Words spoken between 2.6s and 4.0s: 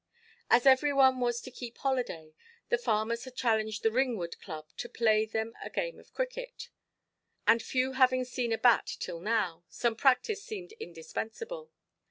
the farmers had challenged the